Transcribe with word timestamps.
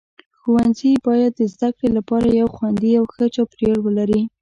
ښوونځي 0.39 0.91
باید 1.07 1.31
د 1.35 1.41
زده 1.53 1.69
کړې 1.77 1.89
لپاره 1.97 2.27
یو 2.39 2.47
خوندي 2.55 2.91
او 2.99 3.05
ښه 3.13 3.25
چاپیریال 3.35 3.79
ولري. 3.83 4.21